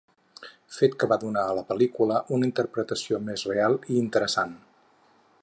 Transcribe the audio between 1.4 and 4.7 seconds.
a la pel·lícula una interpretació més real i interessant.